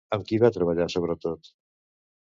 [0.15, 1.55] Amb qui va treballar sobretot?